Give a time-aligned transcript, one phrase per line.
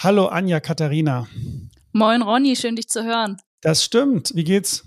[0.00, 1.26] Hallo Anja Katharina.
[1.90, 3.38] Moin Ronny, schön dich zu hören.
[3.62, 4.30] Das stimmt.
[4.32, 4.84] Wie geht's?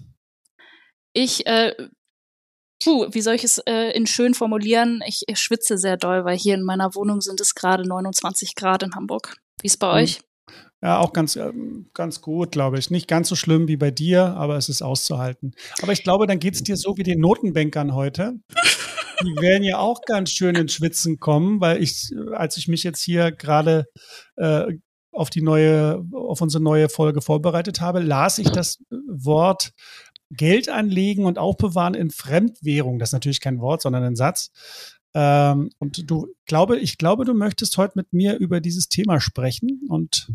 [1.11, 1.75] Ich, äh,
[2.81, 5.03] puh, wie soll ich es äh, in schön formulieren?
[5.05, 8.83] Ich, ich schwitze sehr doll, weil hier in meiner Wohnung sind es gerade 29 Grad
[8.83, 9.35] in Hamburg.
[9.61, 9.93] Wie ist bei mhm.
[9.95, 10.21] euch?
[10.81, 12.89] Ja, auch ganz, ähm, ganz gut, glaube ich.
[12.89, 15.51] Nicht ganz so schlimm wie bei dir, aber es ist auszuhalten.
[15.81, 18.35] Aber ich glaube, dann geht es dir so wie den Notenbankern heute.
[19.21, 23.03] Die werden ja auch ganz schön ins Schwitzen kommen, weil ich, als ich mich jetzt
[23.03, 23.87] hier gerade
[24.37, 24.71] äh,
[25.11, 29.73] auf die neue, auf unsere neue Folge vorbereitet habe, las ich das Wort
[30.31, 32.99] Geld anlegen und aufbewahren in Fremdwährung.
[32.99, 34.51] Das ist natürlich kein Wort, sondern ein Satz.
[35.13, 39.81] Ähm, und du glaube, ich glaube, du möchtest heute mit mir über dieses Thema sprechen.
[39.89, 40.31] Und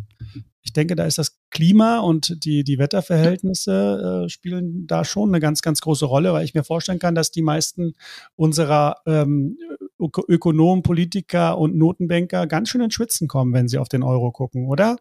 [0.63, 5.41] ich denke, da ist das Klima und die, die Wetterverhältnisse äh, spielen da schon eine
[5.41, 7.95] ganz, ganz große Rolle, weil ich mir vorstellen kann, dass die meisten
[8.35, 9.57] unserer ähm,
[9.99, 14.69] Ökonomen, Politiker und Notenbanker ganz schön ins Schwitzen kommen, wenn sie auf den Euro gucken,
[14.69, 14.97] oder?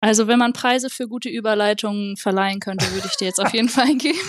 [0.00, 3.68] Also wenn man Preise für gute Überleitungen verleihen könnte, würde ich dir jetzt auf jeden
[3.68, 4.18] Fall geben.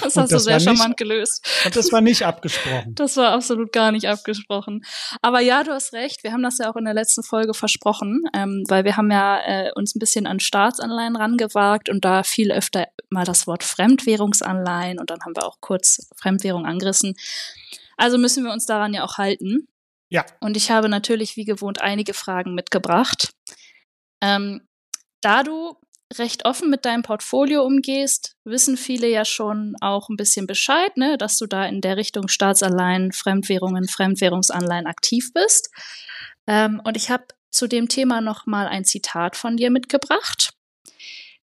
[0.00, 1.44] Das hast das du sehr charmant nicht, gelöst.
[1.64, 2.94] Und das war nicht abgesprochen.
[2.94, 4.84] Das war absolut gar nicht abgesprochen.
[5.22, 6.22] Aber ja, du hast recht.
[6.22, 9.40] Wir haben das ja auch in der letzten Folge versprochen, ähm, weil wir haben ja
[9.44, 15.00] äh, uns ein bisschen an Staatsanleihen rangewagt und da viel öfter mal das Wort Fremdwährungsanleihen
[15.00, 17.14] und dann haben wir auch kurz Fremdwährung angerissen.
[17.96, 19.68] Also müssen wir uns daran ja auch halten.
[20.08, 20.26] Ja.
[20.40, 23.32] Und ich habe natürlich wie gewohnt einige Fragen mitgebracht.
[24.20, 24.60] Ähm,
[25.22, 25.76] da du
[26.18, 31.16] recht offen mit deinem Portfolio umgehst, wissen viele ja schon auch ein bisschen Bescheid, ne,
[31.16, 35.70] dass du da in der Richtung Staatsanleihen, Fremdwährungen, Fremdwährungsanleihen aktiv bist.
[36.46, 40.54] Ähm, und ich habe zu dem Thema noch mal ein Zitat von dir mitgebracht,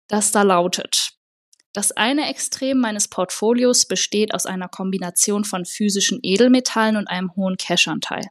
[0.08, 1.17] das da lautet:
[1.78, 7.56] Das eine Extrem meines Portfolios besteht aus einer Kombination von physischen Edelmetallen und einem hohen
[7.56, 8.26] Cash-Anteil.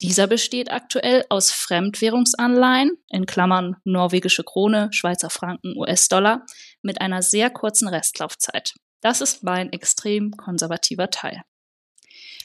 [0.00, 6.44] Dieser besteht aktuell aus Fremdwährungsanleihen, in Klammern norwegische Krone, Schweizer Franken, US-Dollar,
[6.82, 8.74] mit einer sehr kurzen Restlaufzeit.
[9.00, 11.40] Das ist mein extrem konservativer Teil.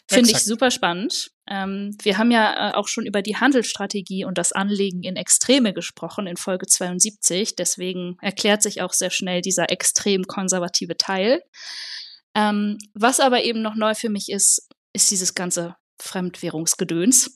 [0.07, 1.31] Finde ich super spannend.
[1.49, 5.73] Ähm, wir haben ja äh, auch schon über die Handelsstrategie und das Anlegen in Extreme
[5.73, 7.55] gesprochen in Folge 72.
[7.55, 11.41] Deswegen erklärt sich auch sehr schnell dieser extrem konservative Teil.
[12.35, 17.35] Ähm, was aber eben noch neu für mich ist, ist dieses ganze Fremdwährungsgedöns.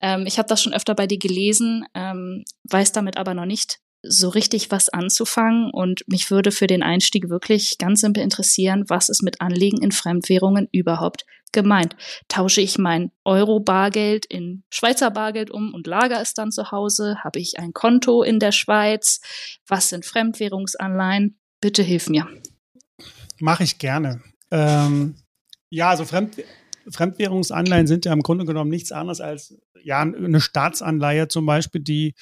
[0.00, 4.28] Ähm, ich habe das schon öfter bei dir gelesen, weiß damit aber noch nicht so
[4.28, 9.22] richtig was anzufangen und mich würde für den Einstieg wirklich ganz simpel interessieren, was ist
[9.22, 11.96] mit Anlegen in Fremdwährungen überhaupt gemeint?
[12.28, 17.18] Tausche ich mein Euro-Bargeld in Schweizer Bargeld um und lager es dann zu Hause?
[17.22, 19.20] Habe ich ein Konto in der Schweiz?
[19.66, 21.38] Was sind Fremdwährungsanleihen?
[21.60, 22.26] Bitte hilf mir.
[23.38, 24.22] Mache ich gerne.
[24.50, 25.16] Ähm,
[25.68, 26.36] ja, also Fremd
[26.88, 29.54] Fremdwährungsanleihen sind ja im Grunde genommen nichts anderes als
[29.84, 32.14] ja, eine Staatsanleihe zum Beispiel, die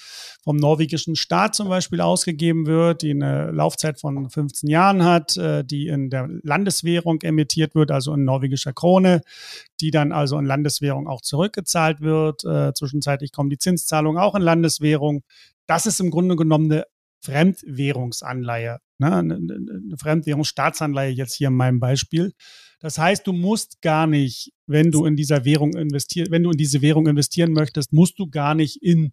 [0.43, 5.65] vom norwegischen Staat zum Beispiel ausgegeben wird, die eine Laufzeit von 15 Jahren hat, äh,
[5.65, 9.23] die in der Landeswährung emittiert wird, also in norwegischer Krone,
[9.81, 12.45] die dann also in Landeswährung auch zurückgezahlt wird.
[12.45, 15.23] Äh, zwischenzeitlich kommen die Zinszahlungen auch in Landeswährung.
[15.67, 16.85] Das ist im Grunde genommen eine
[17.21, 19.17] Fremdwährungsanleihe, ne?
[19.17, 22.33] eine, Fremdwährungsstaatsanleihe jetzt hier in meinem Beispiel.
[22.81, 26.59] Das heißt, du musst gar nicht, wenn du in dieser Währung investieren, wenn du in
[26.59, 29.13] diese Währung investieren möchtest, musst du gar nicht in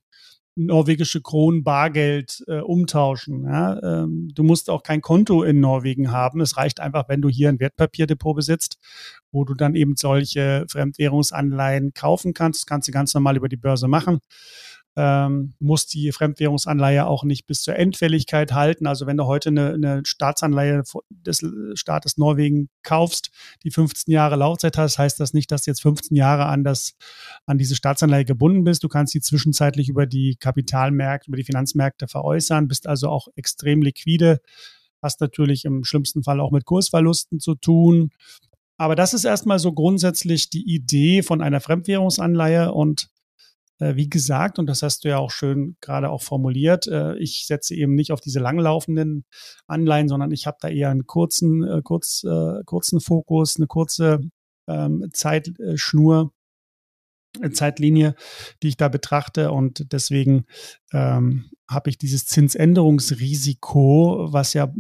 [0.57, 3.43] norwegische Kronen Bargeld äh, umtauschen.
[3.43, 4.03] Ja?
[4.03, 6.39] Ähm, du musst auch kein Konto in Norwegen haben.
[6.39, 8.77] Es reicht einfach, wenn du hier ein Wertpapierdepot besitzt,
[9.31, 12.61] wo du dann eben solche Fremdwährungsanleihen kaufen kannst.
[12.61, 14.19] Das kannst du ganz normal über die Börse machen
[14.97, 18.87] ähm, muss die Fremdwährungsanleihe auch nicht bis zur Endfälligkeit halten.
[18.87, 23.31] Also wenn du heute eine, eine Staatsanleihe des Staates Norwegen kaufst,
[23.63, 26.93] die 15 Jahre Laufzeit hast, heißt das nicht, dass du jetzt 15 Jahre an, das,
[27.45, 28.83] an diese Staatsanleihe gebunden bist.
[28.83, 33.81] Du kannst die zwischenzeitlich über die Kapitalmärkte, über die Finanzmärkte veräußern, bist also auch extrem
[33.81, 34.39] liquide,
[35.01, 38.11] hast natürlich im schlimmsten Fall auch mit Kursverlusten zu tun.
[38.77, 43.09] Aber das ist erstmal so grundsätzlich die Idee von einer Fremdwährungsanleihe und
[43.79, 47.75] wie gesagt, und das hast du ja auch schön gerade auch formuliert, äh, ich setze
[47.75, 49.25] eben nicht auf diese langlaufenden
[49.67, 52.25] Anleihen, sondern ich habe da eher einen kurzen, äh, kurz,
[52.65, 54.21] kurzen Fokus, eine kurze
[54.67, 56.31] ähm, Zeitschnur,
[57.51, 58.15] Zeitlinie,
[58.63, 59.51] die ich da betrachte.
[59.51, 60.45] Und deswegen
[60.93, 64.73] ähm, habe ich dieses Zinsänderungsrisiko, was ja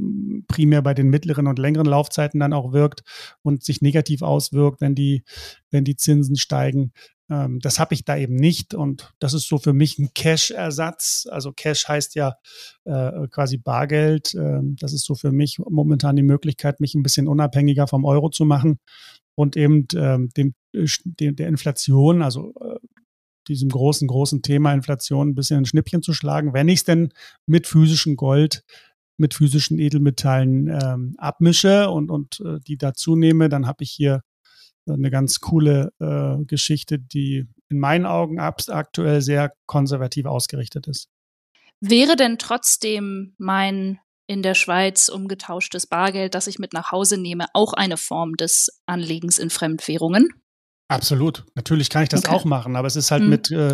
[0.47, 3.03] primär bei den mittleren und längeren Laufzeiten dann auch wirkt
[3.41, 5.23] und sich negativ auswirkt, wenn die,
[5.71, 6.93] wenn die Zinsen steigen,
[7.29, 11.27] ähm, das habe ich da eben nicht und das ist so für mich ein Cash-Ersatz.
[11.29, 12.35] Also Cash heißt ja
[12.85, 14.33] äh, quasi Bargeld.
[14.35, 18.29] Ähm, das ist so für mich momentan die Möglichkeit, mich ein bisschen unabhängiger vom Euro
[18.29, 18.79] zu machen
[19.35, 22.79] und eben ähm, dem, äh, dem, der Inflation, also äh,
[23.47, 27.11] diesem großen, großen Thema Inflation ein bisschen ein Schnippchen zu schlagen, wenn ich es denn
[27.45, 28.63] mit physischem Gold
[29.17, 34.21] mit physischen Edelmetallen ähm, abmische und, und äh, die dazu nehme, dann habe ich hier
[34.87, 41.09] eine ganz coole äh, Geschichte, die in meinen Augen aktuell sehr konservativ ausgerichtet ist.
[41.81, 47.45] Wäre denn trotzdem mein in der Schweiz umgetauschtes Bargeld, das ich mit nach Hause nehme,
[47.53, 50.29] auch eine Form des Anlegens in Fremdwährungen?
[50.87, 51.43] Absolut.
[51.55, 52.35] Natürlich kann ich das okay.
[52.35, 53.29] auch machen, aber es ist halt mhm.
[53.29, 53.73] mit, äh,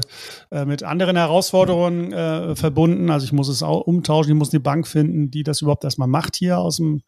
[0.49, 3.09] äh, mit anderen Herausforderungen äh, verbunden.
[3.09, 6.07] Also ich muss es auch umtauschen, ich muss eine Bank finden, die das überhaupt erstmal
[6.07, 7.01] macht hier aus dem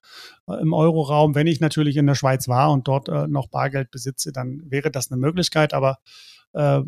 [0.47, 1.35] äh, im Euroraum.
[1.35, 4.91] Wenn ich natürlich in der Schweiz war und dort äh, noch Bargeld besitze, dann wäre
[4.91, 5.99] das eine Möglichkeit, aber
[6.51, 6.81] äh,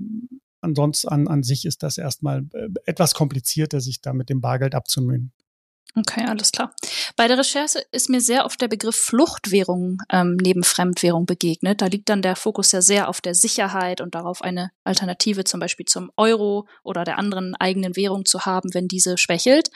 [0.60, 4.76] ansonsten an, an sich ist das erstmal äh, etwas komplizierter, sich da mit dem Bargeld
[4.76, 5.32] abzumühen.
[5.98, 6.74] Okay, alles klar.
[7.16, 11.82] Bei der Recherche ist mir sehr oft der Begriff Fluchtwährung ähm, neben Fremdwährung begegnet.
[11.82, 15.62] Da liegt dann der Fokus ja sehr auf der Sicherheit und darauf, eine Alternative zum
[15.62, 19.70] Beispiel zum Euro oder der anderen eigenen Währung zu haben, wenn diese schwächelt.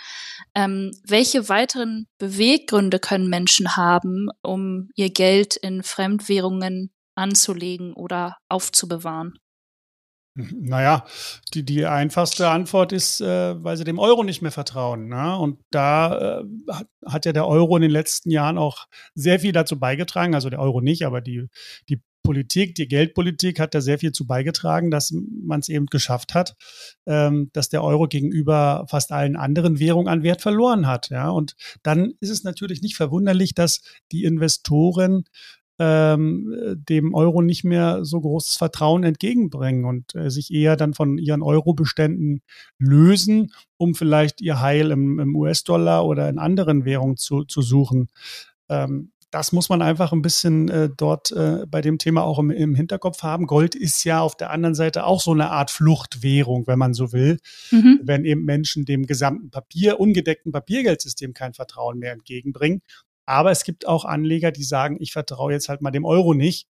[0.53, 9.39] Ähm, welche weiteren Beweggründe können Menschen haben, um ihr Geld in Fremdwährungen anzulegen oder aufzubewahren?
[10.61, 11.05] Naja,
[11.53, 15.07] die, die einfachste Antwort ist, äh, weil sie dem Euro nicht mehr vertrauen.
[15.07, 15.37] Ne?
[15.37, 16.43] Und da äh,
[17.05, 20.59] hat ja der Euro in den letzten Jahren auch sehr viel dazu beigetragen, also der
[20.59, 21.47] Euro nicht, aber die,
[21.89, 26.35] die Politik, die Geldpolitik hat da sehr viel zu beigetragen, dass man es eben geschafft
[26.35, 26.55] hat,
[27.07, 31.09] ähm, dass der Euro gegenüber fast allen anderen Währungen an Wert verloren hat.
[31.09, 31.29] Ja?
[31.29, 33.81] Und dann ist es natürlich nicht verwunderlich, dass
[34.11, 35.23] die Investoren
[35.79, 41.17] ähm, dem Euro nicht mehr so großes Vertrauen entgegenbringen und äh, sich eher dann von
[41.17, 42.41] ihren Euro-Beständen
[42.77, 48.09] lösen, um vielleicht ihr Heil im, im US-Dollar oder in anderen Währungen zu, zu suchen.
[48.67, 52.49] Ähm, das muss man einfach ein bisschen äh, dort äh, bei dem Thema auch im,
[52.49, 53.45] im, Hinterkopf haben.
[53.45, 57.13] Gold ist ja auf der anderen Seite auch so eine Art Fluchtwährung, wenn man so
[57.13, 57.37] will,
[57.71, 57.99] mhm.
[58.03, 62.81] wenn eben Menschen dem gesamten Papier, ungedeckten Papiergeldsystem kein Vertrauen mehr entgegenbringen.
[63.29, 66.67] Aber es gibt auch Anleger, die sagen, ich vertraue jetzt halt mal dem Euro nicht,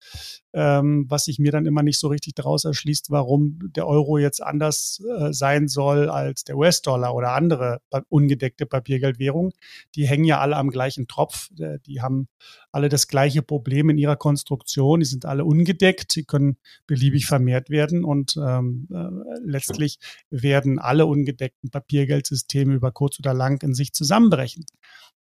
[0.53, 4.41] ähm, was sich mir dann immer nicht so richtig daraus erschließt, warum der Euro jetzt
[4.41, 9.51] anders äh, sein soll als der US-Dollar oder andere ungedeckte Papiergeldwährungen.
[9.97, 11.51] Die hängen ja alle am gleichen Tropf.
[11.59, 12.29] Äh, die haben
[12.71, 15.01] alle das gleiche Problem in ihrer Konstruktion.
[15.01, 16.13] Die sind alle ungedeckt.
[16.13, 19.99] Sie können beliebig vermehrt werden und ähm, äh, letztlich
[20.31, 24.65] werden alle ungedeckten Papiergeldsysteme über kurz oder lang in sich zusammenbrechen.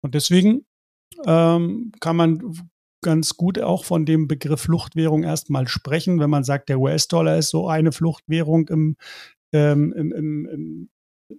[0.01, 0.67] Und deswegen
[1.27, 2.55] ähm, kann man
[3.03, 7.51] ganz gut auch von dem Begriff Fluchtwährung erstmal sprechen, wenn man sagt, der US-Dollar ist
[7.51, 8.97] so eine Fluchtwährung im,
[9.53, 10.89] ähm, im, im, im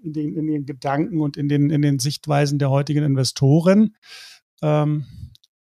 [0.01, 3.95] in, den, in, den, Gedanken und in den, in den Sichtweisen der heutigen Investoren.
[4.61, 5.05] Ähm,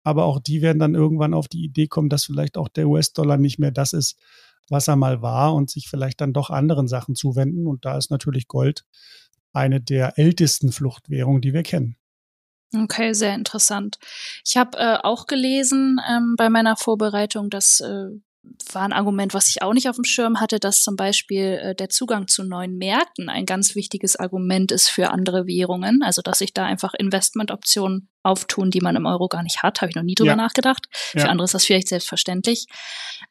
[0.05, 3.37] aber auch die werden dann irgendwann auf die Idee kommen, dass vielleicht auch der US-Dollar
[3.37, 4.19] nicht mehr das ist,
[4.69, 7.67] was er mal war und sich vielleicht dann doch anderen Sachen zuwenden.
[7.67, 8.85] Und da ist natürlich Gold
[9.53, 11.97] eine der ältesten Fluchtwährungen, die wir kennen.
[12.75, 13.99] Okay, sehr interessant.
[14.45, 18.09] Ich habe äh, auch gelesen ähm, bei meiner Vorbereitung, dass äh,
[18.73, 21.75] war ein Argument, was ich auch nicht auf dem Schirm hatte, dass zum Beispiel äh,
[21.75, 26.03] der Zugang zu neuen Märkten ein ganz wichtiges Argument ist für andere Währungen.
[26.03, 29.91] Also dass sich da einfach Investmentoptionen auftun, die man im Euro gar nicht hat, habe
[29.91, 30.37] ich noch nie drüber ja.
[30.37, 30.87] nachgedacht.
[30.91, 31.27] Für ja.
[31.27, 32.67] andere ist das vielleicht selbstverständlich.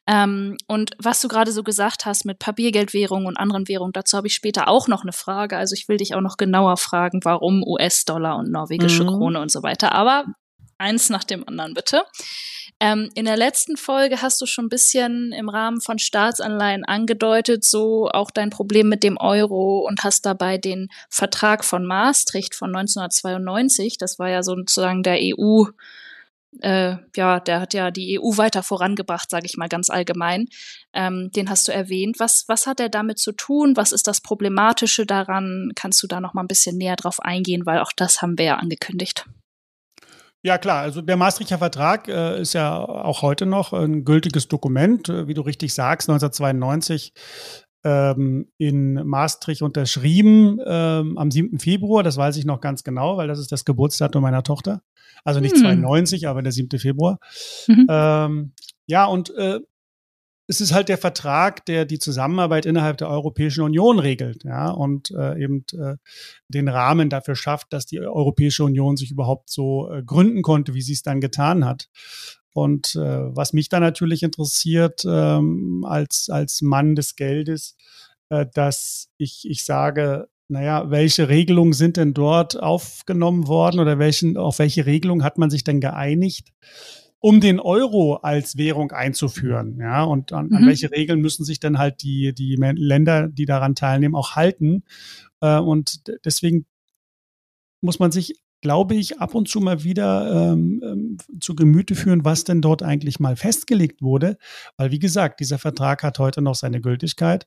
[0.06, 4.26] Ähm, und was du gerade so gesagt hast mit Papiergeldwährungen und anderen Währungen, dazu habe
[4.26, 5.56] ich später auch noch eine Frage.
[5.56, 9.08] Also ich will dich auch noch genauer fragen, warum US-Dollar und norwegische mhm.
[9.08, 9.92] Krone und so weiter.
[9.92, 10.26] Aber
[10.78, 12.02] eins nach dem anderen bitte.
[12.80, 17.64] Ähm, in der letzten Folge hast du schon ein bisschen im Rahmen von Staatsanleihen angedeutet,
[17.64, 22.74] so auch dein Problem mit dem Euro und hast dabei den Vertrag von Maastricht von
[22.74, 25.64] 1992, das war ja sozusagen der EU,
[26.60, 30.46] äh, ja, der hat ja die EU weiter vorangebracht, sage ich mal ganz allgemein.
[30.92, 32.20] Ähm, den hast du erwähnt.
[32.20, 33.76] Was, was hat er damit zu tun?
[33.76, 35.72] Was ist das Problematische daran?
[35.74, 38.46] Kannst du da noch mal ein bisschen näher drauf eingehen, weil auch das haben wir
[38.46, 39.26] ja angekündigt.
[40.42, 40.82] Ja, klar.
[40.82, 45.34] Also der Maastrichter Vertrag äh, ist ja auch heute noch ein gültiges Dokument, äh, wie
[45.34, 47.12] du richtig sagst, 1992
[47.84, 51.58] ähm, in Maastricht unterschrieben ähm, am 7.
[51.58, 52.02] Februar.
[52.02, 54.82] Das weiß ich noch ganz genau, weil das ist das Geburtsdatum meiner Tochter.
[55.24, 55.62] Also nicht hm.
[55.62, 56.78] 92, aber der 7.
[56.78, 57.18] Februar.
[57.66, 57.86] Mhm.
[57.88, 58.52] Ähm,
[58.86, 59.60] ja, und äh,
[60.50, 65.10] es ist halt der Vertrag, der die Zusammenarbeit innerhalb der Europäischen Union regelt, ja, und
[65.10, 65.96] äh, eben äh,
[66.48, 70.80] den Rahmen dafür schafft, dass die Europäische Union sich überhaupt so äh, gründen konnte, wie
[70.80, 71.88] sie es dann getan hat.
[72.54, 77.76] Und äh, was mich dann natürlich interessiert ähm, als, als Mann des Geldes,
[78.30, 84.38] äh, dass ich, ich sage, naja, welche Regelungen sind denn dort aufgenommen worden oder welchen,
[84.38, 86.48] auf welche Regelung hat man sich denn geeinigt?
[87.20, 89.78] Um den Euro als Währung einzuführen.
[89.80, 90.56] Ja, und an, mhm.
[90.56, 94.84] an welche Regeln müssen sich dann halt die, die Länder, die daran teilnehmen, auch halten?
[95.40, 96.66] Äh, und deswegen
[97.80, 102.24] muss man sich glaube ich, ab und zu mal wieder ähm, ähm, zu Gemüte führen,
[102.24, 104.36] was denn dort eigentlich mal festgelegt wurde.
[104.76, 107.46] Weil, wie gesagt, dieser Vertrag hat heute noch seine Gültigkeit.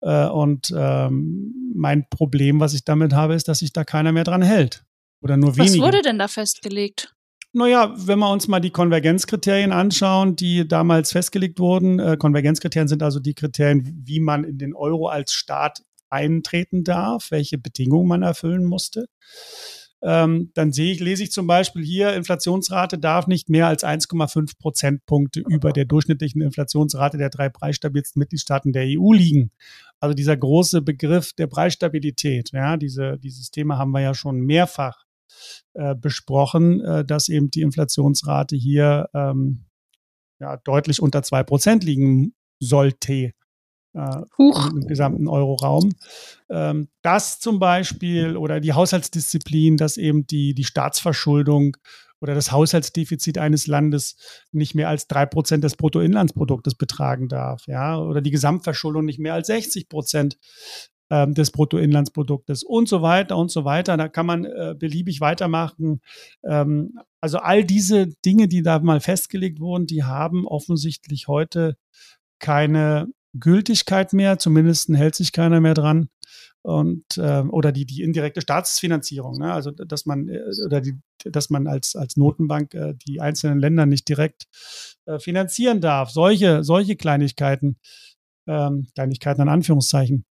[0.00, 4.24] Äh, und ähm, mein Problem, was ich damit habe, ist, dass sich da keiner mehr
[4.24, 4.84] dran hält.
[5.22, 5.78] Oder nur wenige.
[5.78, 7.14] Was wurde denn da festgelegt?
[7.52, 13.02] Naja, wenn wir uns mal die Konvergenzkriterien anschauen, die damals festgelegt wurden, äh, Konvergenzkriterien sind
[13.02, 18.22] also die Kriterien, wie man in den Euro als Staat eintreten darf, welche Bedingungen man
[18.22, 19.06] erfüllen musste
[20.02, 24.58] ähm, dann sehe ich, lese ich zum Beispiel hier, Inflationsrate darf nicht mehr als 1,5
[24.58, 29.50] Prozentpunkte über der durchschnittlichen Inflationsrate der drei preisstabilsten Mitgliedstaaten der EU liegen.
[29.98, 35.04] Also dieser große Begriff der Preisstabilität, ja, diese, dieses Thema haben wir ja schon mehrfach
[35.74, 39.66] äh, besprochen, äh, dass eben die Inflationsrate hier ähm,
[40.40, 43.32] ja, deutlich unter zwei Prozent liegen sollte
[43.92, 45.90] äh, im gesamten Euroraum.
[46.48, 51.76] Ähm, das zum Beispiel oder die Haushaltsdisziplin, dass eben die, die Staatsverschuldung
[52.20, 54.16] oder das Haushaltsdefizit eines Landes
[54.52, 59.34] nicht mehr als drei Prozent des Bruttoinlandsproduktes betragen darf, ja, oder die Gesamtverschuldung nicht mehr
[59.34, 60.38] als 60 Prozent
[61.10, 63.96] ähm, des Bruttoinlandsproduktes und so weiter und so weiter.
[63.96, 66.00] Da kann man äh, beliebig weitermachen.
[66.44, 71.76] Ähm, also all diese Dinge, die da mal festgelegt wurden, die haben offensichtlich heute
[72.38, 76.08] keine Gültigkeit mehr, zumindest hält sich keiner mehr dran.
[76.62, 79.50] Und äh, oder die, die indirekte Staatsfinanzierung, ne?
[79.50, 83.86] also dass man äh, oder die, dass man als, als Notenbank äh, die einzelnen Länder
[83.86, 84.44] nicht direkt
[85.06, 86.10] äh, finanzieren darf.
[86.10, 87.78] Solche, solche Kleinigkeiten,
[88.46, 90.26] ähm, Kleinigkeiten in Anführungszeichen.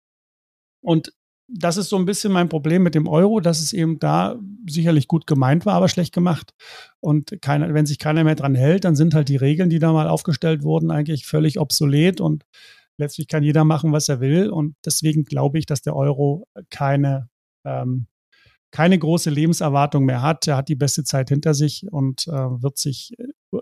[0.85, 1.11] Und
[1.47, 5.07] das ist so ein bisschen mein Problem mit dem Euro, dass es eben da sicherlich
[5.07, 6.53] gut gemeint war, aber schlecht gemacht.
[6.99, 9.91] Und keiner, wenn sich keiner mehr dran hält, dann sind halt die Regeln, die da
[9.93, 12.45] mal aufgestellt wurden, eigentlich völlig obsolet und
[12.97, 14.49] letztlich kann jeder machen, was er will.
[14.49, 17.29] Und deswegen glaube ich, dass der Euro keine,
[17.63, 18.07] ähm,
[18.71, 20.47] keine große Lebenserwartung mehr hat.
[20.47, 23.13] Er hat die beste Zeit hinter sich und äh, wird sich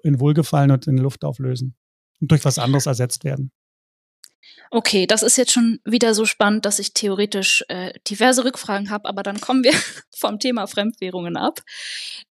[0.03, 1.75] in Wohlgefallen und in Luft auflösen
[2.22, 3.51] und durch was anderes ersetzt werden.
[4.71, 9.07] Okay, das ist jetzt schon wieder so spannend, dass ich theoretisch äh, diverse Rückfragen habe,
[9.07, 9.73] aber dann kommen wir
[10.17, 11.59] vom Thema Fremdwährungen ab.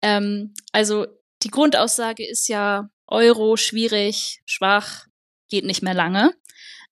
[0.01, 1.07] Ähm, also
[1.43, 5.05] die Grundaussage ist ja Euro schwierig, schwach,
[5.49, 6.33] geht nicht mehr lange.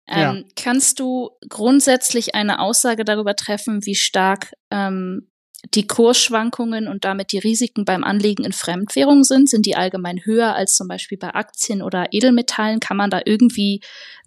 [0.07, 0.43] Ähm, ja.
[0.55, 5.29] Kannst du grundsätzlich eine Aussage darüber treffen, wie stark ähm,
[5.73, 9.49] die Kursschwankungen und damit die Risiken beim Anlegen in Fremdwährung sind?
[9.49, 12.79] Sind die allgemein höher als zum Beispiel bei Aktien oder Edelmetallen?
[12.79, 13.81] Kann man da irgendwie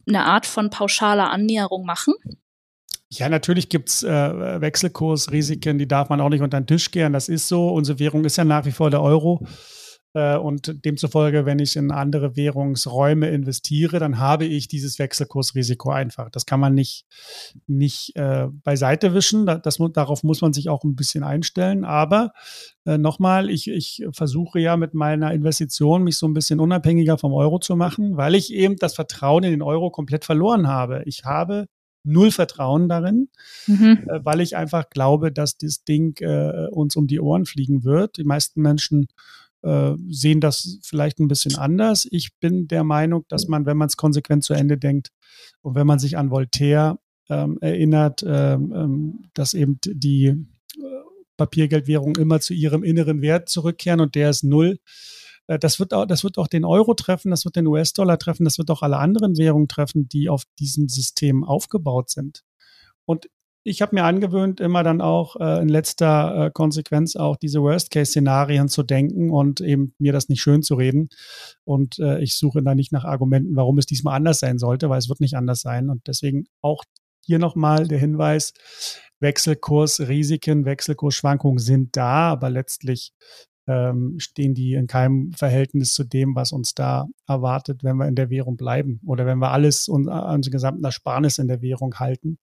[0.07, 2.15] eine Art von pauschaler Annäherung machen?
[3.13, 7.13] Ja, natürlich gibt's äh, Wechselkursrisiken, die darf man auch nicht unter den Tisch kehren.
[7.13, 7.71] Das ist so.
[7.71, 9.45] Unsere Währung ist ja nach wie vor der Euro.
[10.13, 16.31] Äh, und demzufolge, wenn ich in andere Währungsräume investiere, dann habe ich dieses Wechselkursrisiko einfach.
[16.31, 17.07] Das kann man nicht,
[17.67, 19.47] nicht äh, beiseite wischen.
[19.47, 21.85] Das, darauf muss man sich auch ein bisschen einstellen.
[21.85, 22.33] Aber
[22.87, 27.33] äh, nochmal, ich, ich versuche ja mit meiner Investition mich so ein bisschen unabhängiger vom
[27.33, 31.03] Euro zu machen, weil ich eben das Vertrauen in den Euro komplett verloren habe.
[31.07, 31.67] Ich habe
[32.03, 33.29] null Vertrauen darin,
[33.67, 34.09] mhm.
[34.09, 38.17] äh, weil ich einfach glaube, dass das Ding äh, uns um die Ohren fliegen wird.
[38.17, 39.07] Die meisten Menschen
[39.63, 42.07] äh, sehen das vielleicht ein bisschen anders.
[42.11, 45.11] Ich bin der Meinung, dass man, wenn man es konsequent zu Ende denkt
[45.63, 46.99] und wenn man sich an Voltaire
[47.29, 50.37] ähm, erinnert, ähm, ähm dass eben die äh,
[51.37, 54.79] Papiergeldwährungen immer zu ihrem inneren Wert zurückkehren und der ist null.
[55.47, 58.45] Äh, das wird, auch, das wird auch den Euro treffen, das wird den US-Dollar treffen,
[58.45, 62.45] das wird auch alle anderen Währungen treffen, die auf diesem System aufgebaut sind.
[63.05, 63.29] Und
[63.63, 68.69] ich habe mir angewöhnt, immer dann auch äh, in letzter äh, Konsequenz auch diese Worst-Case-Szenarien
[68.69, 71.11] zu denken und eben mir das nicht schön zu reden.
[71.65, 74.99] Und äh, ich suche da nicht nach Argumenten, warum es diesmal anders sein sollte, weil
[74.99, 75.91] es wird nicht anders sein.
[75.91, 76.85] Und deswegen auch
[77.21, 78.55] hier nochmal der Hinweis,
[79.21, 83.13] Wechselkursrisiken, Wechselkursschwankungen sind da, aber letztlich
[83.71, 88.17] ähm, stehen die in keinem Verhältnis zu dem, was uns da erwartet, wenn wir in
[88.17, 91.95] der Währung bleiben oder wenn wir alles und äh, unsere gesamten Ersparnis in der Währung
[91.99, 92.39] halten.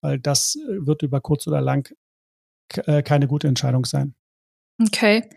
[0.00, 1.92] Weil das äh, wird über kurz oder lang
[2.86, 4.14] äh, keine gute Entscheidung sein.
[4.80, 5.28] Okay.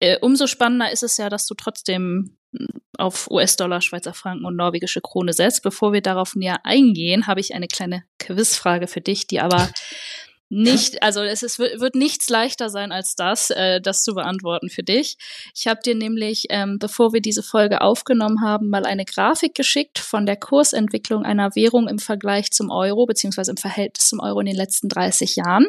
[0.00, 2.66] Äh, umso spannender ist es ja, dass du trotzdem hm,
[2.98, 5.62] auf US-Dollar, Schweizer Franken und norwegische Krone setzt.
[5.62, 9.70] Bevor wir darauf näher eingehen, habe ich eine kleine Quizfrage für dich, die aber
[10.54, 14.82] nicht, also es ist, wird nichts leichter sein als das, äh, das zu beantworten für
[14.82, 15.16] dich.
[15.54, 19.98] Ich habe dir nämlich, ähm, bevor wir diese Folge aufgenommen haben, mal eine Grafik geschickt
[19.98, 24.46] von der Kursentwicklung einer Währung im Vergleich zum Euro, beziehungsweise im Verhältnis zum Euro in
[24.46, 25.68] den letzten 30 Jahren.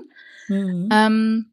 [0.50, 0.90] Mhm.
[0.92, 1.53] Ähm,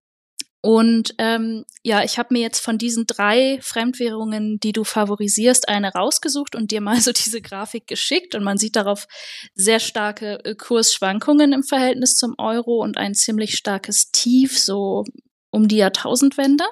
[0.62, 5.92] Und ähm, ja, ich habe mir jetzt von diesen drei Fremdwährungen, die du favorisierst, eine
[5.92, 8.34] rausgesucht und dir mal so diese Grafik geschickt.
[8.34, 9.06] Und man sieht darauf
[9.54, 15.04] sehr starke äh, Kursschwankungen im Verhältnis zum Euro und ein ziemlich starkes Tief, so
[15.50, 16.64] um die Jahrtausendwende.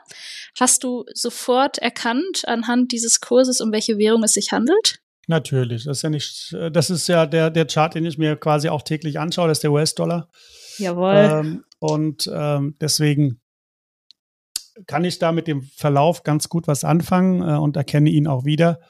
[0.59, 5.01] Hast du sofort erkannt anhand dieses Kurses, um welche Währung es sich handelt?
[5.27, 5.85] Natürlich.
[5.85, 8.83] Das ist ja nicht, das ist ja der, der Chart, den ich mir quasi auch
[8.83, 10.31] täglich anschaue, das ist der US-Dollar.
[10.79, 11.15] Jawohl.
[11.15, 13.41] Ähm, und ähm, deswegen
[14.87, 18.45] kann ich da mit dem Verlauf ganz gut was anfangen äh, und erkenne ihn auch
[18.45, 18.81] wieder.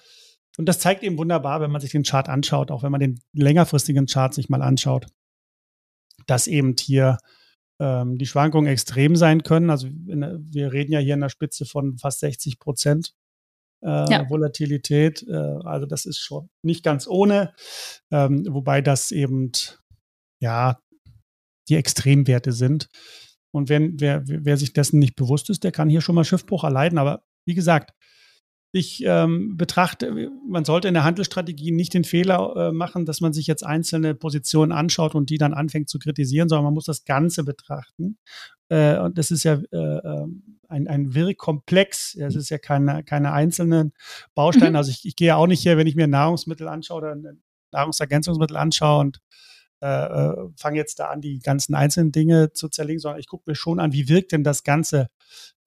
[0.56, 3.20] Und das zeigt eben wunderbar, wenn man sich den Chart anschaut, auch wenn man den
[3.32, 5.06] längerfristigen Chart sich mal anschaut,
[6.26, 7.18] dass eben hier
[7.80, 9.70] ähm, die Schwankungen extrem sein können.
[9.70, 13.14] Also in, wir reden ja hier in der Spitze von fast 60 Prozent
[13.82, 14.28] äh, ja.
[14.28, 15.24] Volatilität.
[15.28, 17.54] Äh, also das ist schon nicht ganz ohne,
[18.10, 19.52] ähm, wobei das eben
[20.40, 20.80] ja
[21.68, 22.88] die Extremwerte sind.
[23.50, 26.64] Und wenn, wer, wer sich dessen nicht bewusst ist, der kann hier schon mal Schiffbruch
[26.64, 26.98] erleiden.
[26.98, 27.92] Aber wie gesagt,
[28.70, 33.32] ich ähm, betrachte, man sollte in der Handelsstrategie nicht den Fehler äh, machen, dass man
[33.32, 37.04] sich jetzt einzelne Positionen anschaut und die dann anfängt zu kritisieren, sondern man muss das
[37.04, 38.18] Ganze betrachten.
[38.68, 42.16] Äh, und das ist ja äh, ähm, ein, ein Wirkkomplex.
[42.16, 43.94] Es ist ja keine, keine einzelnen
[44.34, 44.70] Bausteine.
[44.70, 44.76] Mhm.
[44.76, 47.16] Also ich, ich gehe ja auch nicht hier, wenn ich mir Nahrungsmittel anschaue oder
[47.72, 49.20] Nahrungsergänzungsmittel anschaue und
[49.80, 53.44] äh, äh, fange jetzt da an, die ganzen einzelnen Dinge zu zerlegen, sondern ich gucke
[53.46, 55.08] mir schon an, wie wirkt denn das Ganze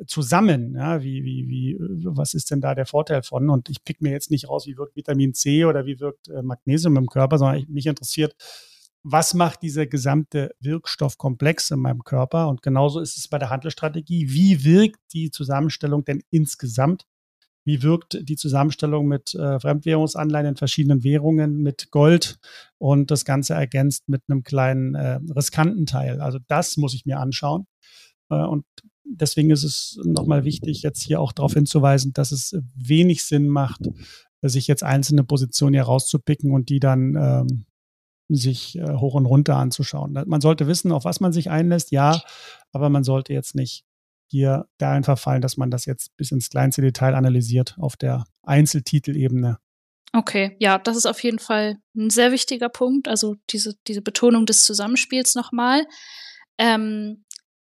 [0.06, 0.76] zusammen?
[0.76, 3.50] Ja, wie, wie, wie, was ist denn da der Vorteil von?
[3.50, 6.42] Und ich pick mir jetzt nicht raus, wie wirkt Vitamin C oder wie wirkt äh,
[6.42, 8.36] Magnesium im Körper, sondern ich, mich interessiert,
[9.04, 12.50] was macht dieser gesamte Wirkstoffkomplex in meinem Körper?
[12.50, 14.30] Und genauso ist es bei der Handelsstrategie.
[14.30, 17.06] Wie wirkt die Zusammenstellung denn insgesamt
[17.64, 22.40] wie wirkt die Zusammenstellung mit äh, Fremdwährungsanleihen in verschiedenen Währungen, mit Gold
[22.78, 26.22] und das Ganze ergänzt mit einem kleinen äh, riskanten Teil.
[26.22, 27.68] Also das muss ich mir anschauen.
[28.30, 28.66] Äh, und
[29.06, 33.82] deswegen ist es nochmal wichtig, jetzt hier auch darauf hinzuweisen, dass es wenig Sinn macht,
[34.42, 37.66] sich jetzt einzelne Positionen hier rauszupicken und die dann ähm,
[38.28, 40.18] sich äh, hoch und runter anzuschauen.
[40.26, 42.22] Man sollte wissen, auf was man sich einlässt, ja,
[42.72, 43.86] aber man sollte jetzt nicht
[44.32, 49.58] hier dahin verfallen, dass man das jetzt bis ins kleinste Detail analysiert auf der Einzeltitelebene.
[50.14, 53.08] Okay, ja, das ist auf jeden Fall ein sehr wichtiger Punkt.
[53.08, 55.86] Also diese, diese Betonung des Zusammenspiels nochmal.
[56.58, 57.26] Ähm,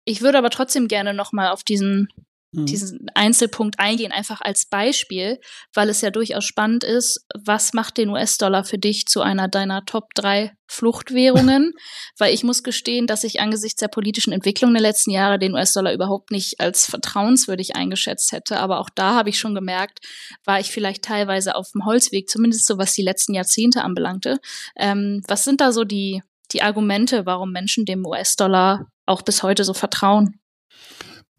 [0.04, 2.08] ich würde aber trotzdem gerne nochmal auf diesen
[2.52, 2.66] mhm.
[2.66, 5.38] diesen Einzelpunkt eingehen, einfach als Beispiel,
[5.74, 9.84] weil es ja durchaus spannend ist, was macht den US-Dollar für dich zu einer deiner
[9.84, 11.72] Top 3 Fluchtwährungen?
[12.18, 15.92] weil ich muss gestehen, dass ich angesichts der politischen Entwicklung der letzten Jahre den US-Dollar
[15.92, 18.58] überhaupt nicht als vertrauenswürdig eingeschätzt hätte.
[18.58, 20.00] Aber auch da habe ich schon gemerkt,
[20.44, 24.38] war ich vielleicht teilweise auf dem Holzweg, zumindest so was die letzten Jahrzehnte anbelangte.
[24.76, 29.64] Ähm, was sind da so die, die Argumente, warum Menschen dem US-Dollar auch bis heute
[29.64, 30.40] so vertrauen?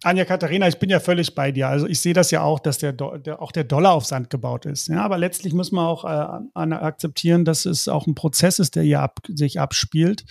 [0.02, 1.68] Anja Katharina, ich bin ja völlig bei dir.
[1.68, 4.66] Also ich sehe das ja auch, dass der, der, auch der Dollar auf Sand gebaut
[4.66, 4.88] ist.
[4.88, 8.84] Ja, aber letztlich muss man auch äh, akzeptieren, dass es auch ein Prozess ist, der
[8.84, 10.24] hier ab, sich abspielt.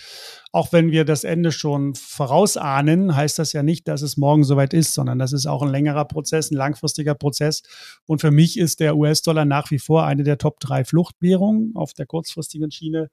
[0.51, 4.73] Auch wenn wir das Ende schon vorausahnen, heißt das ja nicht, dass es morgen soweit
[4.73, 7.61] ist, sondern das ist auch ein längerer Prozess, ein langfristiger Prozess.
[8.07, 11.93] Und für mich ist der US-Dollar nach wie vor eine der Top drei Fluchtwährungen auf
[11.93, 13.11] der kurzfristigen Schiene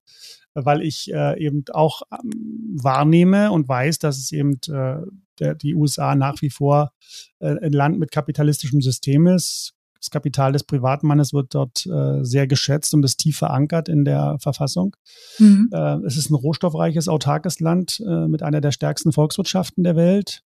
[0.59, 5.03] weil ich äh, eben auch ähm, wahrnehme und weiß, dass es eben äh,
[5.40, 6.92] der, die USA nach wie vor
[7.38, 9.72] äh, ein Land mit kapitalistischem System ist.
[9.99, 14.37] Das Kapital des Privatmannes wird dort äh, sehr geschätzt und ist tief verankert in der
[14.40, 14.94] Verfassung.
[15.38, 15.70] Mhm.
[15.72, 20.42] Äh, es ist ein rohstoffreiches, autarkes Land äh, mit einer der stärksten Volkswirtschaften der Welt.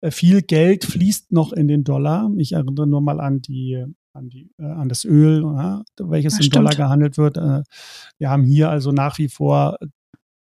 [0.00, 2.30] Äh, viel Geld fließt noch in den Dollar.
[2.36, 6.44] Ich erinnere nur mal an die an, die, äh, an das Öl, ja, welches ja,
[6.44, 7.36] in Dollar gehandelt wird.
[7.36, 7.62] Äh,
[8.18, 9.76] wir haben hier also nach wie vor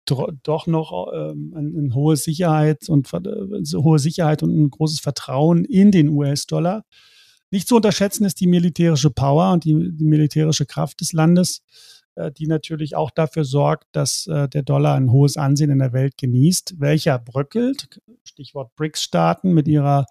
[0.05, 5.91] doch noch ähm, eine, hohe Sicherheit und äh, hohe Sicherheit und ein großes Vertrauen in
[5.91, 6.83] den US-Dollar.
[7.51, 11.61] Nicht zu unterschätzen ist die militärische Power und die, die militärische Kraft des Landes,
[12.15, 15.93] äh, die natürlich auch dafür sorgt, dass äh, der Dollar ein hohes Ansehen in der
[15.93, 17.99] Welt genießt, welcher bröckelt.
[18.23, 20.05] Stichwort BRICS-Staaten mit ihrer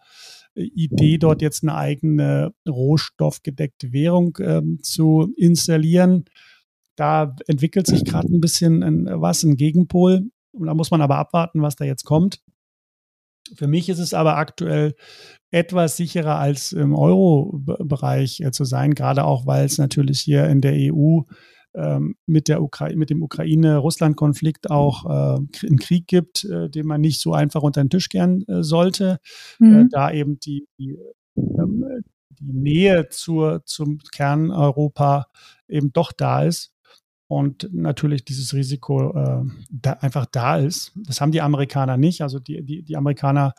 [0.54, 6.26] Idee, dort jetzt eine eigene rohstoffgedeckte Währung ähm, zu installieren.
[6.96, 10.30] Da entwickelt sich gerade ein bisschen ein, was, ein Gegenpol.
[10.52, 12.40] Und da muss man aber abwarten, was da jetzt kommt.
[13.54, 14.94] Für mich ist es aber aktuell
[15.50, 20.60] etwas sicherer als im Euro-Bereich äh, zu sein, gerade auch, weil es natürlich hier in
[20.60, 21.20] der EU
[21.74, 27.00] ähm, mit, der Ukra mit dem Ukraine-Russland-Konflikt auch äh, einen Krieg gibt, äh, den man
[27.00, 29.18] nicht so einfach unter den Tisch kehren äh, sollte,
[29.60, 29.88] äh, mhm.
[29.90, 30.96] da eben die, die,
[31.36, 31.84] ähm,
[32.30, 35.26] die Nähe zur, zum Kern Europa
[35.68, 36.73] eben doch da ist
[37.34, 40.92] und natürlich dieses Risiko äh, da einfach da ist.
[40.96, 42.22] Das haben die Amerikaner nicht.
[42.22, 43.54] Also die, die, die Amerikaner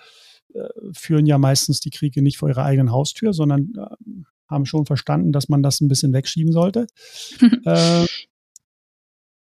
[0.54, 4.86] äh, führen ja meistens die Kriege nicht vor ihrer eigenen Haustür, sondern äh, haben schon
[4.86, 6.88] verstanden, dass man das ein bisschen wegschieben sollte.
[7.66, 8.06] äh,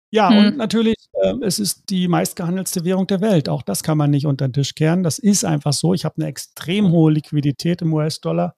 [0.10, 0.38] ja, hm.
[0.38, 3.50] und natürlich, äh, es ist die meistgehandelste Währung der Welt.
[3.50, 5.04] Auch das kann man nicht unter den Tisch kehren.
[5.04, 5.94] Das ist einfach so.
[5.94, 8.56] Ich habe eine extrem hohe Liquidität im US-Dollar.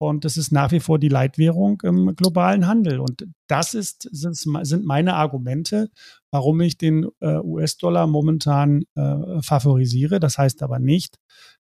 [0.00, 3.00] Und das ist nach wie vor die Leitwährung im globalen Handel.
[3.00, 5.90] Und das ist, sind meine Argumente,
[6.30, 10.18] warum ich den äh, US-Dollar momentan äh, favorisiere.
[10.18, 11.18] Das heißt aber nicht,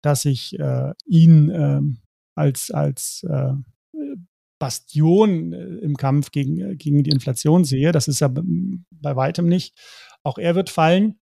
[0.01, 1.97] dass ich äh, ihn ähm,
[2.33, 3.51] als, als äh,
[4.59, 7.91] Bastion äh, im Kampf gegen, äh, gegen die Inflation sehe.
[7.91, 9.77] Das ist ja bei weitem nicht.
[10.23, 11.19] Auch er wird fallen.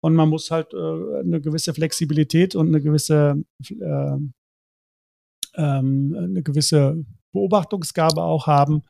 [0.00, 3.44] Und man muss halt eine gewisse Flexibilität und eine gewisse
[5.58, 8.82] ähm, eine gewisse Beobachtungsgabe auch haben,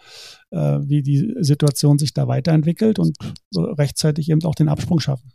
[0.51, 3.17] äh, wie die Situation sich da weiterentwickelt und
[3.57, 5.33] rechtzeitig eben auch den Absprung schaffen.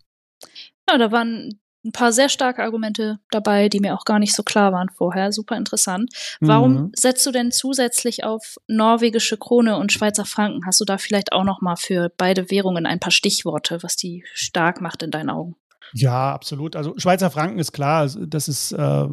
[0.90, 4.44] Ja, da waren ein paar sehr starke Argumente dabei, die mir auch gar nicht so
[4.44, 5.34] klar waren vorher.
[5.34, 6.14] Super interessant.
[6.40, 6.92] Warum mhm.
[6.96, 10.66] setzt du denn zusätzlich auf norwegische Krone und Schweizer Franken?
[10.66, 14.24] Hast du da vielleicht auch noch mal für beide Währungen ein paar Stichworte, was die
[14.34, 15.56] stark macht in deinen Augen?
[15.94, 16.78] Ja, absolut.
[16.78, 19.08] Also Schweizer Franken ist klar, das ist äh,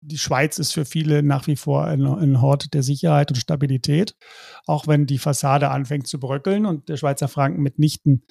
[0.00, 4.14] die Schweiz ist für viele nach wie vor ein, ein, Hort der Sicherheit und Stabilität,
[4.66, 8.22] auch wenn die Fassade anfängt zu bröckeln und der Schweizer Franken mitnichten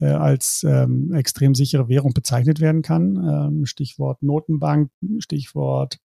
[0.00, 3.16] äh, als ähm, extrem sichere Währung bezeichnet werden kann.
[3.16, 5.98] Ähm, Stichwort Notenbank, Stichwort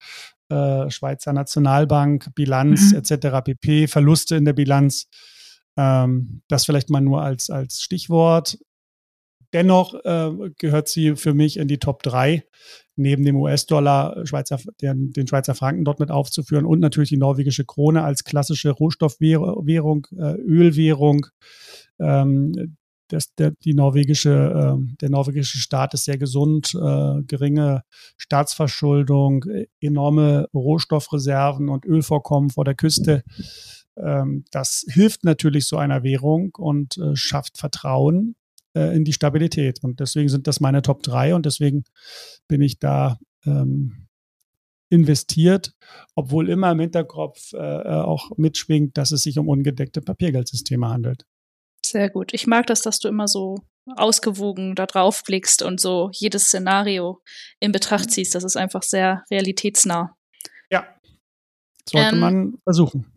[0.50, 2.98] äh, Schweizer Nationalbank, Bilanz mhm.
[2.98, 3.44] etc.
[3.44, 5.08] pp, Verluste in der Bilanz.
[5.78, 8.58] Ähm, das vielleicht mal nur als, als Stichwort.
[9.54, 12.44] Dennoch äh, gehört sie für mich in die Top 3
[12.96, 17.66] neben dem US-Dollar Schweizer, den, den, Schweizer Franken dort mit aufzuführen und natürlich die norwegische
[17.66, 21.28] Krone als klassische Rohstoffwährung, äh, Ölwährung.
[22.00, 22.76] Ähm,
[23.10, 27.84] das, der, die norwegische, äh, der norwegische Staat ist sehr gesund, äh, geringe
[28.18, 29.46] Staatsverschuldung,
[29.80, 33.24] enorme Rohstoffreserven und Ölvorkommen vor der Küste.
[33.98, 38.36] Ähm, das hilft natürlich so einer Währung und äh, schafft Vertrauen
[38.76, 39.84] äh, in die Stabilität.
[39.84, 41.84] Und deswegen sind das meine Top 3 und deswegen
[42.48, 44.08] bin ich da ähm,
[44.90, 45.74] investiert,
[46.16, 51.26] obwohl immer im Hinterkopf äh, äh, auch mitschwingt, dass es sich um ungedeckte Papiergeldsysteme handelt.
[51.84, 52.34] Sehr gut.
[52.34, 53.58] Ich mag das, dass du immer so
[53.98, 57.22] ausgewogen da drauf blickst und so jedes Szenario
[57.60, 58.36] in Betracht ziehst.
[58.36, 60.16] Das ist einfach sehr realitätsnah.
[60.70, 60.88] Ja,
[61.90, 63.13] sollte ähm, man versuchen.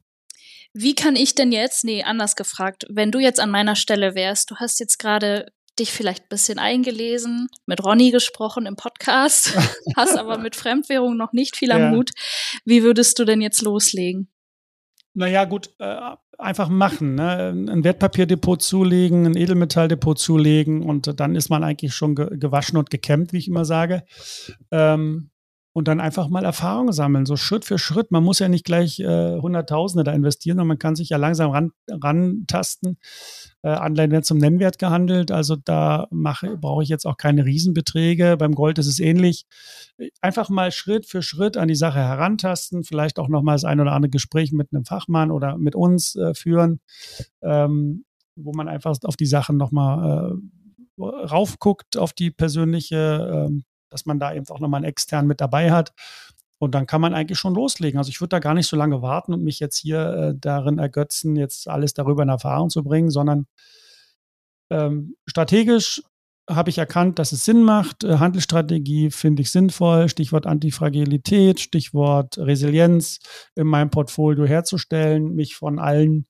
[0.78, 4.50] Wie kann ich denn jetzt, nee, anders gefragt, wenn du jetzt an meiner Stelle wärst,
[4.50, 5.46] du hast jetzt gerade
[5.78, 9.56] dich vielleicht ein bisschen eingelesen, mit Ronny gesprochen im Podcast,
[9.96, 11.90] hast aber mit Fremdwährung noch nicht viel am ja.
[11.92, 12.10] Hut.
[12.66, 14.28] Wie würdest du denn jetzt loslegen?
[15.14, 17.14] Naja, gut, äh, einfach machen.
[17.14, 17.54] Ne?
[17.70, 22.90] Ein Wertpapierdepot zulegen, ein Edelmetalldepot zulegen und dann ist man eigentlich schon ge gewaschen und
[22.90, 24.04] gekämmt, wie ich immer sage.
[24.70, 25.30] Ähm,
[25.76, 28.10] und dann einfach mal Erfahrung sammeln, so Schritt für Schritt.
[28.10, 31.50] Man muss ja nicht gleich äh, Hunderttausende da investieren, sondern man kann sich ja langsam
[31.50, 32.96] ran, rantasten.
[33.60, 38.38] Äh, Anleihen werden zum Nennwert gehandelt, also da mache, brauche ich jetzt auch keine Riesenbeträge.
[38.38, 39.44] Beim Gold ist es ähnlich.
[40.22, 43.92] Einfach mal Schritt für Schritt an die Sache herantasten, vielleicht auch nochmal das ein oder
[43.92, 46.80] andere Gespräch mit einem Fachmann oder mit uns äh, führen,
[47.42, 50.38] ähm, wo man einfach auf die Sachen nochmal
[50.98, 55.40] äh, raufguckt, auf die persönliche ähm, dass man da eben auch nochmal einen externen mit
[55.40, 55.92] dabei hat.
[56.58, 57.98] Und dann kann man eigentlich schon loslegen.
[57.98, 60.78] Also ich würde da gar nicht so lange warten und mich jetzt hier äh, darin
[60.78, 63.46] ergötzen, jetzt alles darüber in Erfahrung zu bringen, sondern
[64.70, 66.02] ähm, strategisch
[66.48, 68.04] habe ich erkannt, dass es Sinn macht.
[68.04, 70.08] Äh, Handelsstrategie finde ich sinnvoll.
[70.08, 73.18] Stichwort Antifragilität, Stichwort Resilienz
[73.54, 76.26] in meinem Portfolio herzustellen, mich von allen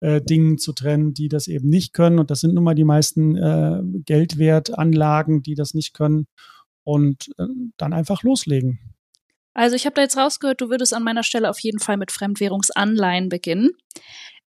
[0.00, 2.18] äh, Dingen zu trennen, die das eben nicht können.
[2.18, 6.26] Und das sind nun mal die meisten äh, Geldwertanlagen, die das nicht können
[6.84, 7.44] und äh,
[7.76, 8.78] dann einfach loslegen.
[9.54, 12.12] Also ich habe da jetzt rausgehört, du würdest an meiner Stelle auf jeden Fall mit
[12.12, 13.70] Fremdwährungsanleihen beginnen.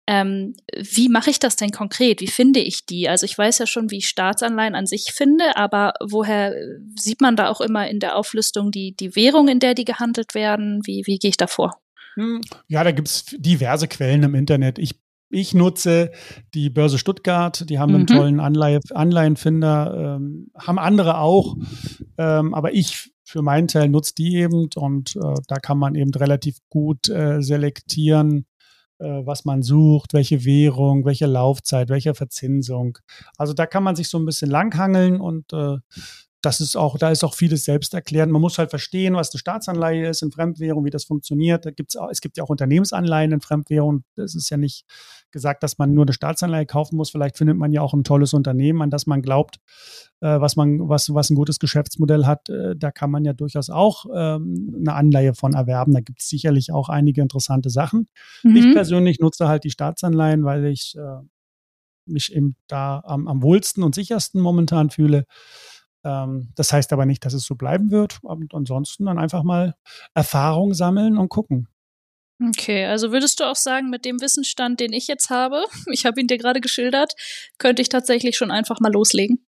[0.06, 2.20] Ähm, wie mache ich das denn konkret?
[2.20, 3.08] Wie finde ich die?
[3.08, 7.22] Also ich weiß ja schon, wie ich Staatsanleihen an sich finde, aber woher äh, sieht
[7.22, 10.80] man da auch immer in der Auflistung die, die Währung, in der die gehandelt werden?
[10.84, 11.80] Wie, wie gehe ich da vor?
[12.16, 14.78] Hm, ja, da gibt es diverse Quellen im Internet.
[14.78, 16.12] Ich ich nutze
[16.54, 17.96] die Börse Stuttgart, die haben mhm.
[17.96, 21.56] einen tollen Anleihe, Anleihenfinder, ähm, haben andere auch,
[22.18, 26.12] ähm, aber ich für meinen Teil nutze die eben und äh, da kann man eben
[26.14, 28.46] relativ gut äh, selektieren,
[28.98, 32.98] äh, was man sucht, welche Währung, welche Laufzeit, welche Verzinsung.
[33.36, 35.78] Also da kann man sich so ein bisschen langhangeln und äh,
[36.44, 38.32] das ist auch, da ist auch vieles selbsterklärend.
[38.32, 41.64] Man muss halt verstehen, was eine Staatsanleihe ist in Fremdwährung, wie das funktioniert.
[41.64, 44.04] Da gibt's auch, es gibt ja auch Unternehmensanleihen in Fremdwährung.
[44.16, 44.84] Es ist ja nicht
[45.30, 47.10] gesagt, dass man nur eine Staatsanleihe kaufen muss.
[47.10, 49.56] Vielleicht findet man ja auch ein tolles Unternehmen, an das man glaubt,
[50.20, 52.48] äh, was man, was, was ein gutes Geschäftsmodell hat.
[52.48, 55.92] Äh, da kann man ja durchaus auch ähm, eine Anleihe von erwerben.
[55.92, 58.08] Da gibt es sicherlich auch einige interessante Sachen.
[58.42, 58.56] Mhm.
[58.56, 61.24] Ich persönlich nutze halt die Staatsanleihen, weil ich äh,
[62.06, 65.24] mich eben da am, am wohlsten und sichersten momentan fühle.
[66.04, 68.18] Ähm, das heißt aber nicht, dass es so bleiben wird.
[68.22, 69.74] Und ansonsten dann einfach mal
[70.14, 71.68] Erfahrung sammeln und gucken.
[72.42, 76.20] Okay, also würdest du auch sagen, mit dem Wissensstand, den ich jetzt habe, ich habe
[76.20, 77.12] ihn dir gerade geschildert,
[77.58, 79.46] könnte ich tatsächlich schon einfach mal loslegen?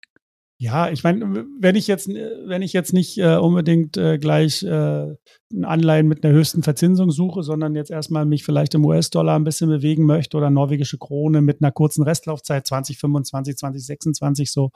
[0.57, 5.13] Ja, ich meine, wenn ich jetzt, wenn ich jetzt nicht äh, unbedingt äh, gleich äh,
[5.51, 9.43] ein Anleihen mit einer höchsten Verzinsung suche, sondern jetzt erstmal mich vielleicht im US-Dollar ein
[9.43, 14.71] bisschen bewegen möchte oder norwegische Krone mit einer kurzen Restlaufzeit 2025, 2026 so,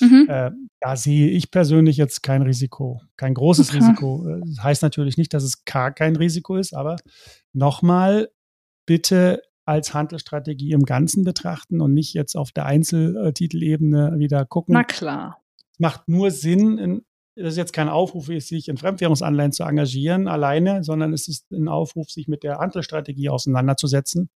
[0.00, 0.26] mhm.
[0.28, 3.78] äh, da sehe ich persönlich jetzt kein Risiko, kein großes okay.
[3.78, 4.38] Risiko.
[4.46, 6.94] Das heißt natürlich nicht, dass es gar kein Risiko ist, aber
[7.52, 8.30] nochmal
[8.86, 14.74] bitte als Handelsstrategie im Ganzen betrachten und nicht jetzt auf der Einzeltitelebene wieder gucken.
[14.74, 15.42] Na klar.
[15.72, 20.28] Es macht nur Sinn, in, das ist jetzt kein Aufruf, sich in Fremdwährungsanleihen zu engagieren
[20.28, 24.30] alleine, sondern es ist ein Aufruf, sich mit der Handelsstrategie auseinanderzusetzen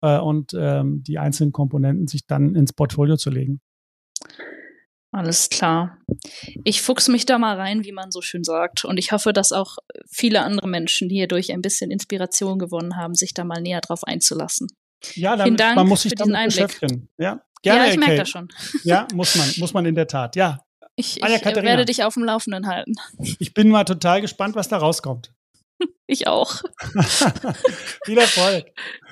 [0.00, 3.60] äh, und ähm, die einzelnen Komponenten sich dann ins Portfolio zu legen.
[5.12, 5.98] Alles klar.
[6.64, 8.86] Ich fuchs mich da mal rein, wie man so schön sagt.
[8.86, 9.76] Und ich hoffe, dass auch
[10.10, 14.68] viele andere Menschen hierdurch ein bisschen Inspiration gewonnen haben, sich da mal näher drauf einzulassen.
[15.14, 16.80] Ja, dann, Vielen Dank man muss sich für diesen Einblick.
[17.18, 18.48] Ja, gerne, ja ich merke das schon.
[18.84, 20.34] Ja, muss man, muss man in der Tat.
[20.34, 20.64] Ja.
[20.96, 22.94] Ich, ich werde dich auf dem Laufenden halten.
[23.38, 25.32] Ich bin mal total gespannt, was da rauskommt.
[26.06, 26.62] Ich auch.
[28.04, 28.66] Viel Erfolg.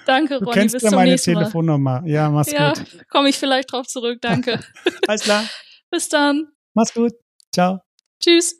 [0.06, 0.44] Danke, Ronny.
[0.44, 2.02] Du kennst bis ja meine Telefonnummer.
[2.04, 2.84] Ja, mach's ja, gut.
[3.08, 4.18] Komme ich vielleicht drauf zurück.
[4.20, 4.60] Danke.
[5.08, 5.44] Alles klar.
[5.90, 6.52] Bis dann.
[6.74, 7.12] Mach's gut.
[7.52, 7.80] Ciao.
[8.20, 8.59] Tschüss.